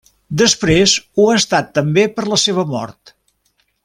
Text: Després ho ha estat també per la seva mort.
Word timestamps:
Després 0.41 0.93
ho 1.21 1.27
ha 1.27 1.35
estat 1.41 1.69
també 1.79 2.07
per 2.17 2.25
la 2.33 2.39
seva 2.47 2.65
mort. 2.73 3.13